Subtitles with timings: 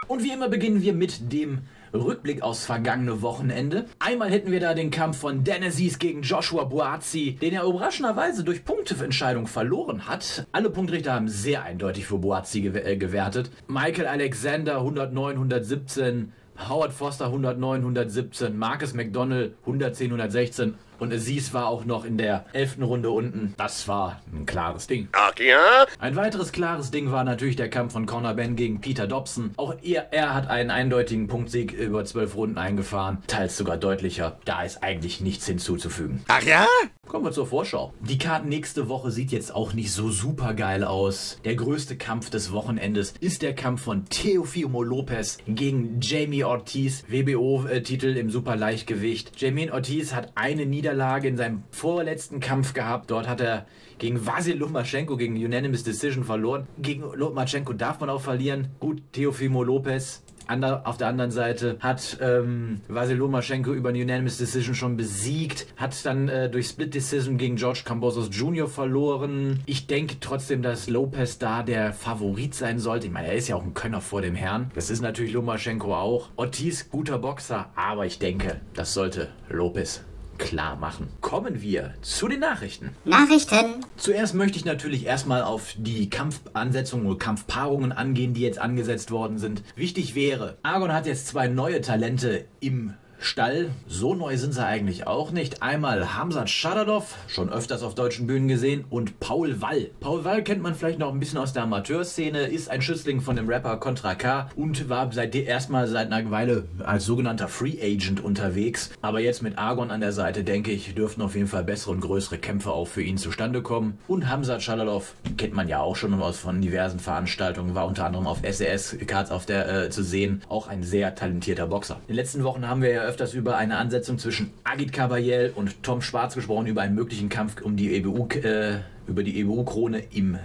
[0.07, 1.59] Und wie immer beginnen wir mit dem
[1.93, 3.85] Rückblick aufs vergangene Wochenende.
[3.99, 8.65] Einmal hätten wir da den Kampf von Denesis gegen Joshua Boazzi, den er überraschenderweise durch
[8.65, 10.47] Punkteentscheidung verloren hat.
[10.51, 13.51] Alle Punktrichter haben sehr eindeutig für Boazzi gew äh, gewertet.
[13.67, 16.31] Michael Alexander 109, 117,
[16.69, 22.45] Howard Foster 109, 117, Marcus McDonald 110, 116 und Aziz war auch noch in der
[22.53, 23.55] elften Runde unten.
[23.57, 25.07] Das war ein klares Ding.
[25.13, 25.85] Ach ja?
[25.97, 29.51] Ein weiteres klares Ding war natürlich der Kampf von Conor Ben gegen Peter Dobson.
[29.57, 33.17] Auch er, er hat einen eindeutigen Punktsieg über zwölf Runden eingefahren.
[33.25, 34.37] Teils sogar deutlicher.
[34.45, 36.23] Da ist eigentlich nichts hinzuzufügen.
[36.27, 36.67] Ach ja?
[37.07, 37.93] Kommen wir zur Vorschau.
[37.99, 41.39] Die Karte nächste Woche sieht jetzt auch nicht so super geil aus.
[41.43, 47.03] Der größte Kampf des Wochenendes ist der Kampf von Teofimo Lopez gegen Jamie Ortiz.
[47.07, 49.31] WBO-Titel im Superleichtgewicht.
[49.41, 53.11] Jamie Ortiz hat eine Niederlage in seinem vorletzten Kampf gehabt.
[53.11, 53.65] Dort hat er
[53.97, 56.67] gegen Vasil Lomachenko gegen Unanimous Decision verloren.
[56.79, 58.69] Gegen Lomachenko darf man auch verlieren.
[58.79, 60.23] Gut, Teofimo Lopez
[60.59, 66.05] auf der anderen Seite hat ähm, Vasil Lomachenko über eine Unanimous Decision schon besiegt, hat
[66.05, 68.67] dann äh, durch Split Decision gegen George Cambosos Jr.
[68.67, 69.61] verloren.
[69.65, 73.07] Ich denke trotzdem, dass Lopez da der Favorit sein sollte.
[73.07, 74.71] Ich meine, er ist ja auch ein Könner vor dem Herrn.
[74.75, 76.29] Das ist natürlich Lomachenko auch.
[76.35, 80.03] Ortiz, guter Boxer, aber ich denke, das sollte Lopez
[80.37, 81.09] klar machen.
[81.21, 82.91] Kommen wir zu den Nachrichten.
[83.05, 83.85] Nachrichten.
[83.97, 89.37] Zuerst möchte ich natürlich erstmal auf die Kampfansetzungen oder Kampfpaarungen angehen, die jetzt angesetzt worden
[89.37, 89.63] sind.
[89.75, 93.69] Wichtig wäre, Argon hat jetzt zwei neue Talente im Stall.
[93.87, 95.61] So neu sind sie eigentlich auch nicht.
[95.61, 99.91] Einmal Hamzat Shadadov, schon öfters auf deutschen Bühnen gesehen, und Paul Wall.
[99.99, 103.35] Paul Wall kennt man vielleicht noch ein bisschen aus der Amateurszene, ist ein Schützling von
[103.35, 108.23] dem Rapper Contra K und war seit erstmal seit einer Weile als sogenannter Free Agent
[108.23, 108.89] unterwegs.
[109.01, 112.01] Aber jetzt mit Argon an der Seite, denke ich, dürften auf jeden Fall bessere und
[112.01, 113.99] größere Kämpfe auch für ihn zustande kommen.
[114.07, 118.25] Und Hamzat Shadadov kennt man ja auch schon aus von diversen Veranstaltungen, war unter anderem
[118.25, 120.41] auf SES-Cards auf der äh, zu sehen.
[120.49, 121.97] Auch ein sehr talentierter Boxer.
[122.07, 125.83] In den letzten Wochen haben wir ja öfters über eine Ansetzung zwischen Agit Kabayel und
[125.83, 130.39] Tom Schwarz gesprochen, über einen möglichen Kampf um die EBU, äh, über die EBU-Krone im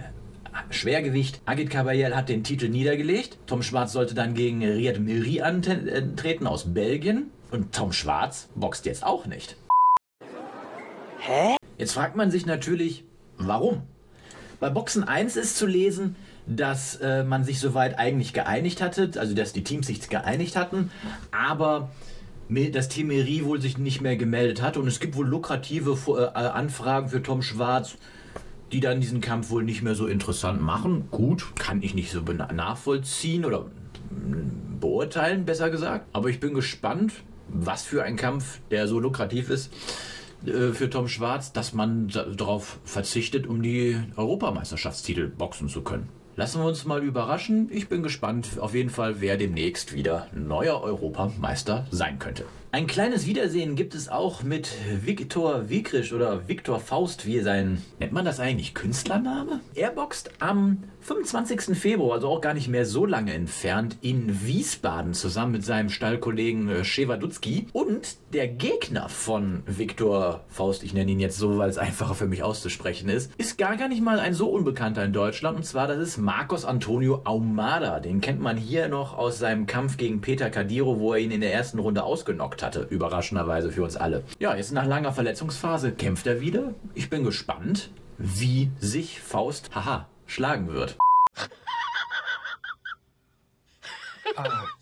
[0.69, 1.39] Schwergewicht.
[1.45, 3.37] Agit Kabayel hat den Titel niedergelegt.
[3.47, 7.31] Tom Schwarz sollte dann gegen Riyad Miri antreten aus Belgien.
[7.51, 9.55] Und Tom Schwarz boxt jetzt auch nicht.
[11.19, 11.55] Hä?
[11.77, 13.05] Jetzt fragt man sich natürlich,
[13.37, 13.83] warum?
[14.59, 19.33] Bei Boxen 1 ist zu lesen, dass äh, man sich soweit eigentlich geeinigt hatte, also
[19.33, 20.91] dass die Teams sich geeinigt hatten,
[21.31, 21.91] aber
[22.49, 27.09] das Team wohl sich nicht mehr gemeldet hat und es gibt wohl lukrative äh, Anfragen
[27.09, 27.97] für Tom Schwarz,
[28.71, 31.07] die dann diesen Kampf wohl nicht mehr so interessant machen.
[31.11, 33.65] Gut, kann ich nicht so nachvollziehen oder
[34.79, 36.07] beurteilen, besser gesagt.
[36.13, 37.13] Aber ich bin gespannt,
[37.49, 39.73] was für ein Kampf, der so lukrativ ist
[40.45, 46.09] äh, für Tom Schwarz, dass man darauf verzichtet, um die Europameisterschaftstitel boxen zu können.
[46.37, 47.67] Lassen wir uns mal überraschen.
[47.71, 52.45] Ich bin gespannt auf jeden Fall, wer demnächst wieder neuer Europameister sein könnte.
[52.69, 54.69] Ein kleines Wiedersehen gibt es auch mit
[55.01, 59.61] Viktor Wikrisch oder Viktor Faust, wie sein, nennt man das eigentlich, Künstlername?
[59.73, 61.77] Er boxt am 25.
[61.77, 66.67] Februar, also auch gar nicht mehr so lange entfernt, in Wiesbaden zusammen mit seinem Stallkollegen
[66.67, 67.67] äh, Schewadutzki.
[67.71, 72.27] Und der Gegner von Viktor Faust, ich nenne ihn jetzt so, weil es einfacher für
[72.27, 75.55] mich auszusprechen ist, ist gar, gar nicht mal ein so unbekannter in Deutschland.
[75.55, 78.01] Und zwar, das ist Marcos Antonio Aumada.
[78.01, 81.39] Den kennt man hier noch aus seinem Kampf gegen Peter Kadiro, wo er ihn in
[81.39, 82.87] der ersten Runde ausgenockt hatte.
[82.89, 84.23] Überraschenderweise für uns alle.
[84.39, 86.73] Ja, jetzt nach langer Verletzungsphase kämpft er wieder.
[86.93, 90.97] Ich bin gespannt, wie sich Faust, haha, schlagen wird.
[94.35, 94.76] Ah.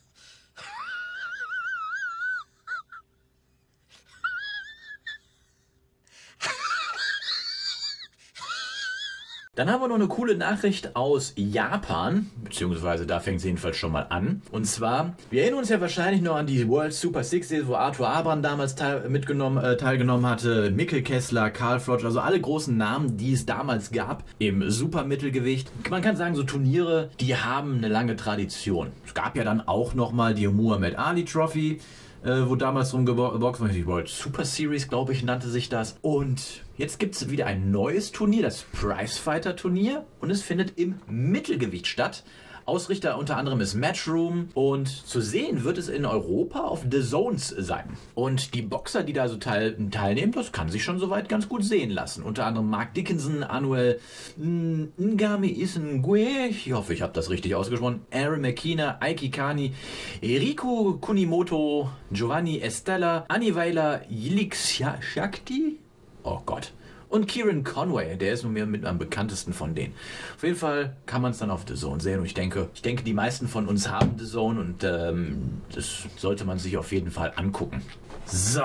[9.55, 13.93] Dann haben wir noch eine coole Nachricht aus Japan, beziehungsweise da fängt es jedenfalls schon
[13.93, 14.41] mal an.
[14.51, 18.09] Und zwar, wir erinnern uns ja wahrscheinlich noch an die World Super Sixes, wo Arthur
[18.09, 23.15] Abraham damals teil, mitgenommen, äh, teilgenommen hatte, Mikkel Kessler, Karl Frosch, also alle großen Namen,
[23.15, 25.71] die es damals gab im Supermittelgewicht.
[25.89, 28.91] Man kann sagen, so Turniere, die haben eine lange Tradition.
[29.05, 31.79] Es gab ja dann auch nochmal die Muhammad Ali Trophy
[32.25, 33.73] äh, wo damals drum geboxt wurde.
[33.73, 35.97] Die World Super Series, glaube ich, nannte sich das.
[36.01, 40.05] Und jetzt gibt es wieder ein neues Turnier, das Prizefighter Turnier.
[40.19, 42.23] Und es findet im Mittelgewicht statt.
[42.67, 47.49] Ausrichter unter anderem ist Matchroom und zu sehen wird es in Europa auf The Zones
[47.49, 47.95] sein.
[48.15, 51.63] Und die Boxer, die da so teil, teilnehmen, das kann sich schon soweit ganz gut
[51.63, 52.23] sehen lassen.
[52.23, 53.99] Unter anderem Mark Dickinson, Anuel
[54.35, 59.75] Ngami Isengwe, ich hoffe, ich habe das richtig ausgesprochen, Aaron McKenna, Aiki Kani,
[60.23, 65.77] Riku Kunimoto, Giovanni Estella, Annie Weiler, Yilik Shakti,
[66.25, 66.73] oh Gott,
[67.07, 69.93] und Kieran Conway, der ist nun mehr mit am bekanntesten von denen.
[70.35, 72.81] Auf jeden Fall kann man es dann auf The Zone sehen und ich denke, ich
[72.81, 76.91] denke, die meisten von uns haben The Zone und ähm, das sollte man sich auf
[76.91, 77.83] jeden Fall angucken.
[78.25, 78.63] So,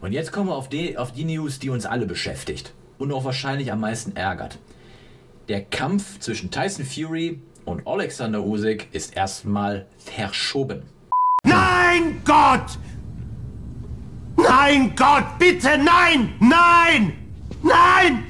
[0.00, 3.24] und jetzt kommen wir auf die, auf die News, die uns alle beschäftigt und auch
[3.24, 4.58] wahrscheinlich am meisten ärgert.
[5.48, 10.82] Der Kampf zwischen Tyson Fury und Alexander Usyk ist erstmal verschoben.
[11.44, 12.78] Nein, Gott!
[14.36, 16.32] Nein, Gott, bitte, nein!
[16.40, 17.12] Nein!
[17.62, 18.24] Nein!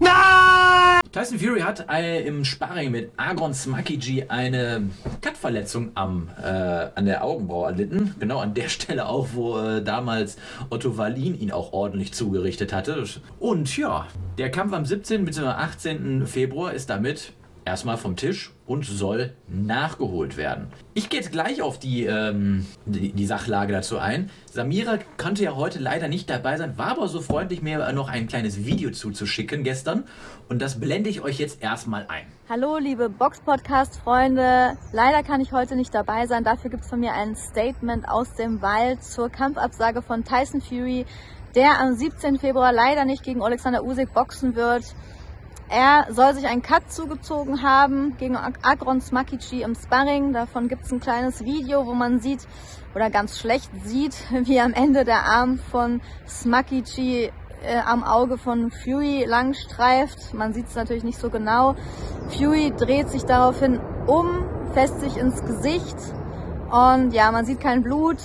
[0.00, 1.00] Nein!
[1.10, 4.90] Tyson Fury hat äh, im Sparring mit Argon Smakiji eine
[5.20, 8.14] Cutverletzung am, äh, an der Augenbraue erlitten.
[8.20, 10.36] Genau an der Stelle auch, wo äh, damals
[10.70, 13.04] Otto Wallin ihn auch ordentlich zugerichtet hatte.
[13.40, 14.06] Und ja,
[14.36, 15.24] der Kampf am 17.
[15.24, 15.46] bzw.
[15.46, 16.26] 18.
[16.26, 17.32] Februar ist damit
[17.68, 20.68] erstmal vom Tisch und soll nachgeholt werden.
[20.94, 24.30] Ich gehe jetzt gleich auf die, ähm, die, die, Sachlage dazu ein.
[24.50, 28.26] Samira konnte ja heute leider nicht dabei sein, war aber so freundlich, mir noch ein
[28.26, 30.04] kleines Video zuzuschicken gestern.
[30.48, 32.24] Und das blende ich euch jetzt erstmal ein.
[32.48, 34.78] Hallo, liebe Box-Podcast-Freunde.
[34.92, 36.44] Leider kann ich heute nicht dabei sein.
[36.44, 41.04] Dafür gibt es von mir ein Statement aus dem Wald zur Kampfabsage von Tyson Fury,
[41.54, 42.38] der am 17.
[42.38, 44.84] Februar leider nicht gegen Alexander Usyk boxen wird.
[45.70, 50.32] Er soll sich einen Cut zugezogen haben gegen Agron Smakici im Sparring.
[50.32, 52.46] Davon gibt es ein kleines Video, wo man sieht
[52.94, 57.30] oder ganz schlecht sieht, wie am Ende der Arm von Smakici
[57.62, 60.32] äh, am Auge von Fury lang streift.
[60.32, 61.74] Man sieht es natürlich nicht so genau.
[62.30, 65.96] Fury dreht sich daraufhin um, fässt sich ins Gesicht
[66.70, 68.18] und ja, man sieht kein Blut.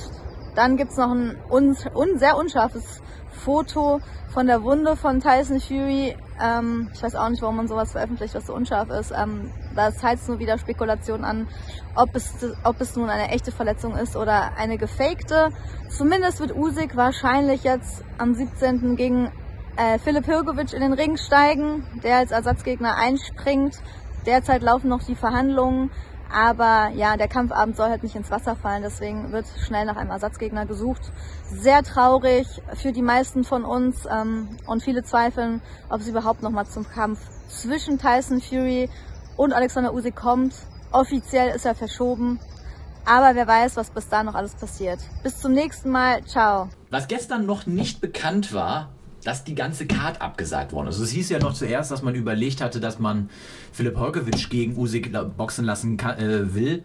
[0.56, 3.02] Dann gibt es noch ein un, un, sehr unscharfes
[3.32, 4.00] Foto
[4.30, 6.16] von der Wunde von Tyson Fury.
[6.42, 9.12] Ähm, ich weiß auch nicht, warum man sowas veröffentlicht, was so unscharf ist.
[9.12, 11.48] Ähm, da zeigt nur wieder Spekulation an,
[11.96, 12.34] ob es,
[12.64, 15.50] ob es nun eine echte Verletzung ist oder eine gefakte.
[15.90, 18.96] Zumindest wird Usyk wahrscheinlich jetzt am 17.
[18.96, 19.32] gegen
[19.76, 23.82] äh, Philipp Hirgovic in den Ring steigen, der als Ersatzgegner einspringt.
[24.26, 25.92] Derzeit laufen noch die Verhandlungen.
[26.34, 30.10] Aber ja, der Kampfabend soll halt nicht ins Wasser fallen, deswegen wird schnell nach einem
[30.10, 31.12] Ersatzgegner gesucht.
[31.48, 36.66] Sehr traurig für die meisten von uns ähm, und viele zweifeln, ob es überhaupt nochmal
[36.66, 37.20] zum Kampf
[37.50, 38.90] zwischen Tyson Fury
[39.38, 40.56] und Alexander Usyk kommt.
[40.92, 42.40] Offiziell ist er verschoben,
[43.06, 45.00] aber wer weiß, was bis da noch alles passiert.
[45.22, 46.24] Bis zum nächsten Mal.
[46.26, 46.70] Ciao.
[46.90, 48.90] Was gestern noch nicht bekannt war,
[49.24, 50.96] dass die ganze Card abgesagt worden ist.
[50.96, 53.30] Also es hieß ja noch zuerst, dass man überlegt hatte, dass man
[53.72, 56.84] Philipp Holkewitsch gegen Usyk boxen lassen kann, äh, will.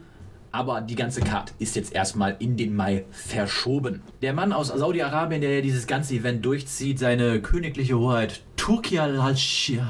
[0.50, 4.02] Aber die ganze Card ist jetzt erstmal in den Mai verschoben.
[4.22, 9.82] Der Mann aus Saudi-Arabien, der dieses ganze Event durchzieht, seine königliche Hoheit Turki al-Lashik.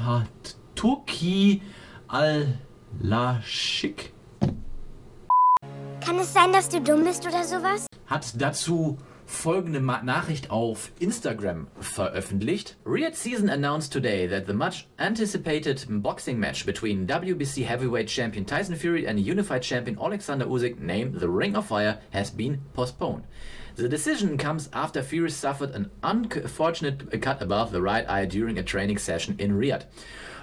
[0.75, 1.61] Turki
[2.09, 2.51] al-Lashik.
[6.01, 7.87] Kann es sein, dass du dumm bist oder sowas?
[8.07, 8.97] Hat dazu
[9.29, 12.77] folgende Ma Nachricht auf Instagram veröffentlicht.
[12.83, 18.75] Riyadh Season announced today that the much anticipated boxing match between WBC heavyweight champion Tyson
[18.75, 23.23] Fury and unified champion Alexander Usyk, named the Ring of Fire, has been postponed.
[23.75, 28.63] The decision comes after Fury suffered an unfortunate cut above the right eye during a
[28.63, 29.85] training session in Riyadh.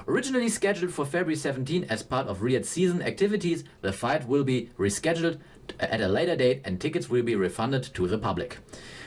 [0.09, 4.71] Originally scheduled for February 17 as part of Riyadh season activities, the fight will be
[4.79, 5.41] rescheduled
[5.81, 8.59] at a later date and tickets will be refunded to the public.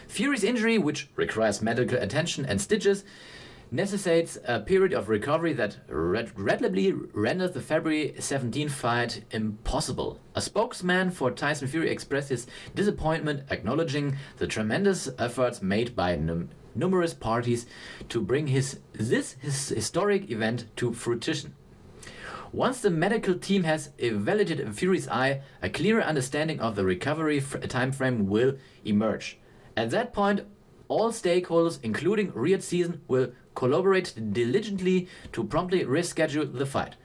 [0.08, 3.04] Fury's injury, which requires medical attention and stitches,
[3.72, 10.20] necessitates a period of recovery that readily renders the February 17 fight impossible.
[10.34, 16.50] A spokesman for Tyson Fury expressed his disappointment, acknowledging the tremendous efforts made by num
[16.76, 17.66] numerous parties
[18.08, 21.54] to bring his this his historic event to fruition.
[22.52, 28.26] Once the medical team has evaluated Fury's eye, a clearer understanding of the recovery timeframe
[28.26, 29.38] will emerge.
[29.78, 30.42] At that point,
[30.88, 36.96] all stakeholders, including Riyadh Season, will collaborate diligently to promptly reschedule the fight.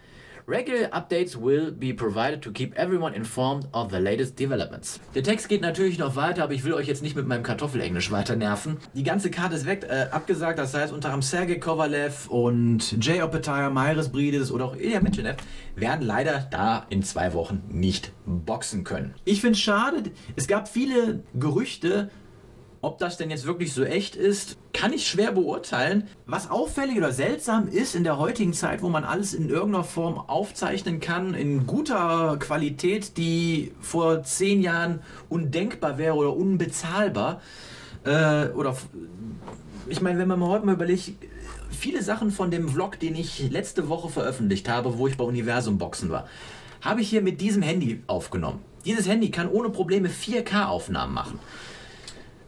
[0.46, 5.00] Regular updates will be provided to keep everyone informed of the latest developments.
[5.14, 8.10] Der Text geht natürlich noch weiter, aber ich will euch jetzt nicht mit meinem Kartoffelenglisch
[8.10, 8.76] weiter nerven.
[8.92, 13.22] Die ganze Karte ist weg, äh, abgesagt, das heißt unter anderem Sergei Kovalev und Jay
[13.22, 15.36] Opetaia, Myris Brides oder auch Ilya Mitchenev
[15.76, 19.14] werden leider da in zwei Wochen nicht boxen können.
[19.24, 22.10] Ich finde es schade, es gab viele Gerüchte,
[22.84, 26.06] ob das denn jetzt wirklich so echt ist, kann ich schwer beurteilen.
[26.26, 30.18] Was auffällig oder seltsam ist in der heutigen Zeit, wo man alles in irgendeiner Form
[30.18, 37.40] aufzeichnen kann, in guter Qualität, die vor zehn Jahren undenkbar wäre oder unbezahlbar.
[38.04, 38.76] Äh, oder
[39.88, 41.12] ich meine, wenn man mal heute mal überlegt,
[41.70, 45.78] viele Sachen von dem Vlog, den ich letzte Woche veröffentlicht habe, wo ich bei Universum
[45.78, 46.28] Boxen war,
[46.82, 48.60] habe ich hier mit diesem Handy aufgenommen.
[48.84, 51.38] Dieses Handy kann ohne Probleme 4K-Aufnahmen machen.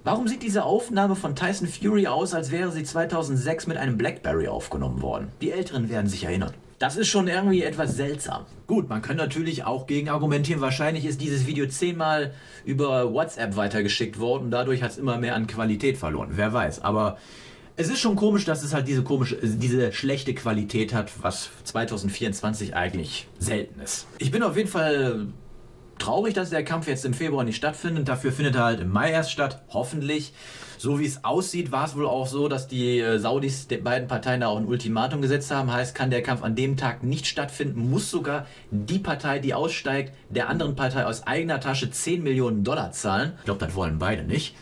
[0.06, 4.46] Warum sieht diese Aufnahme von Tyson Fury aus, als wäre sie 2006 mit einem Blackberry
[4.46, 5.32] aufgenommen worden?
[5.40, 6.52] Die Älteren werden sich erinnern.
[6.78, 8.44] Das ist schon irgendwie etwas seltsam.
[8.68, 12.32] Gut, man kann natürlich auch gegen argumentieren, wahrscheinlich ist dieses Video zehnmal
[12.64, 16.28] über WhatsApp weitergeschickt worden, dadurch hat es immer mehr an Qualität verloren.
[16.34, 17.18] Wer weiß, aber
[17.74, 22.76] es ist schon komisch, dass es halt diese komische, diese schlechte Qualität hat, was 2024
[22.76, 24.06] eigentlich selten ist.
[24.18, 25.26] Ich bin auf jeden Fall
[26.06, 28.06] traurig, dass der Kampf jetzt im Februar nicht stattfindet.
[28.06, 30.32] Dafür findet er halt im Mai erst statt, hoffentlich.
[30.78, 34.06] So wie es aussieht, war es wohl auch so, dass die äh, Saudis den beiden
[34.06, 35.72] Parteien da auch ein Ultimatum gesetzt haben.
[35.72, 40.12] Heißt, kann der Kampf an dem Tag nicht stattfinden, muss sogar die Partei, die aussteigt,
[40.28, 43.32] der anderen Partei aus eigener Tasche 10 Millionen Dollar zahlen.
[43.38, 44.54] Ich glaube, das wollen beide nicht.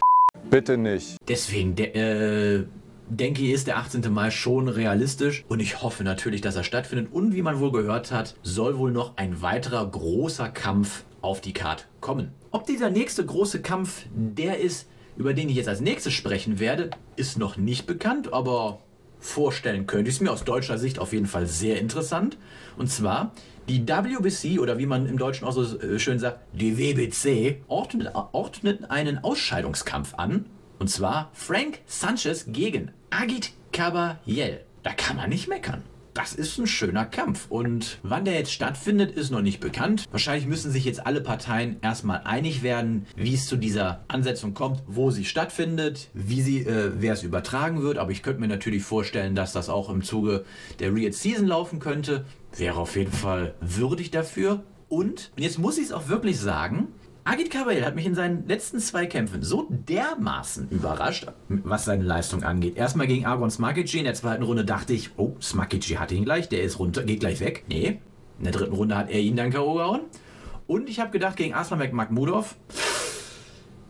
[0.49, 1.17] Bitte nicht.
[1.29, 2.65] Deswegen, de äh,
[3.11, 4.11] denke ich, ist der 18.
[4.11, 7.13] Mai schon realistisch und ich hoffe natürlich, dass er stattfindet.
[7.13, 11.53] Und wie man wohl gehört hat, soll wohl noch ein weiterer großer Kampf auf die
[11.53, 12.33] Karte kommen.
[12.51, 16.91] Ob dieser nächste große Kampf der ist, über den ich jetzt als nächstes sprechen werde,
[17.17, 18.81] ist noch nicht bekannt, aber
[19.19, 22.37] vorstellen könnte ich es mir aus deutscher Sicht auf jeden Fall sehr interessant.
[22.77, 23.33] Und zwar
[23.69, 28.15] die WBC oder wie man im Deutschen auch so äh, schön sagt, die WBC ordnet,
[28.15, 30.47] ordnet einen Ausscheidungskampf an.
[30.79, 34.61] Und zwar Frank Sanchez gegen Agit Kabayel.
[34.83, 35.83] Da kann man nicht meckern
[36.15, 37.47] das ist ein schöner Kampf.
[37.49, 40.07] Und wann der jetzt stattfindet, ist noch nicht bekannt.
[40.11, 44.83] Wahrscheinlich müssen sich jetzt alle Parteien erstmal einig werden, wie es zu dieser Ansetzung kommt,
[44.87, 47.99] wo sie stattfindet, wie sie, äh, wer es übertragen wird.
[47.99, 50.45] Aber ich könnte mir natürlich vorstellen, dass das auch im Zuge
[50.79, 52.25] der Real Season laufen könnte.
[52.57, 54.63] Wäre auf jeden Fall würdig dafür.
[54.89, 56.89] Und jetzt muss ich es auch wirklich sagen,
[57.27, 62.43] Agit Kabayel hat mich in seinen letzten zwei Kämpfen so dermaßen überrascht, was seine Leistung
[62.43, 62.77] angeht.
[62.77, 66.51] Erstmal gegen Argon Smakici, in der zweiten Runde dachte ich, oh, Smakici hat ihn gleich,
[66.51, 67.65] der ist runter, geht gleich weg.
[67.67, 67.99] Nee,
[68.37, 69.73] in der dritten Runde hat er ihn dann K.O.
[69.73, 70.01] gehauen.
[70.67, 72.57] Und ich habe gedacht, gegen Aslanbek Magmudov,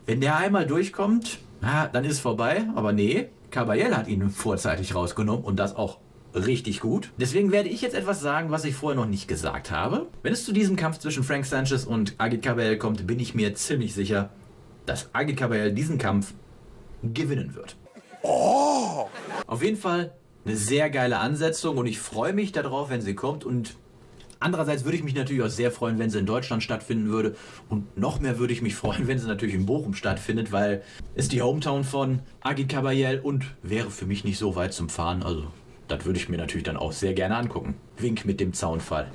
[0.06, 2.68] wenn der einmal durchkommt, na, dann ist vorbei.
[2.76, 5.98] Aber nee, Kabayel hat ihn vorzeitig rausgenommen und das auch
[6.34, 7.10] richtig gut.
[7.18, 10.06] Deswegen werde ich jetzt etwas sagen, was ich vorher noch nicht gesagt habe.
[10.22, 13.54] Wenn es zu diesem Kampf zwischen Frank Sanchez und Agit Kabayel kommt, bin ich mir
[13.54, 14.30] ziemlich sicher,
[14.86, 16.34] dass Agit Kabayel diesen Kampf
[17.02, 17.76] gewinnen wird.
[18.22, 19.08] Oh!
[19.46, 20.12] Auf jeden Fall
[20.44, 23.76] eine sehr geile Ansetzung und ich freue mich darauf, wenn sie kommt und
[24.40, 27.34] Andererseits würde ich mich natürlich auch sehr freuen, wenn sie in Deutschland stattfinden würde.
[27.70, 30.82] Und noch mehr würde ich mich freuen, wenn sie natürlich in Bochum stattfindet, weil
[31.14, 35.22] es die Hometown von Agit Kabayel und wäre für mich nicht so weit zum Fahren.
[35.22, 35.46] Also
[35.88, 37.74] das würde ich mir natürlich dann auch sehr gerne angucken.
[37.98, 39.10] Wink mit dem Zaunfall.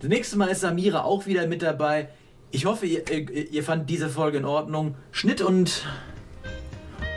[0.00, 2.08] Das nächste Mal ist Samira auch wieder mit dabei.
[2.50, 4.96] Ich hoffe, ihr, ihr fand diese Folge in Ordnung.
[5.12, 5.86] Schnitt und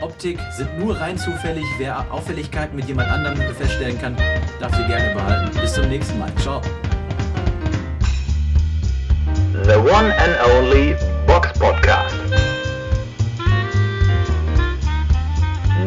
[0.00, 1.64] Optik sind nur rein zufällig.
[1.78, 4.16] Wer Auffälligkeiten mit jemand anderem feststellen kann,
[4.60, 5.58] darf sie gerne behalten.
[5.60, 6.32] Bis zum nächsten Mal.
[6.36, 6.60] Ciao.
[9.64, 10.94] The one and only
[11.26, 12.16] Box Podcast.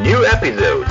[0.03, 0.90] New episodes